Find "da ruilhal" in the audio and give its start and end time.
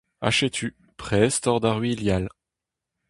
1.63-2.25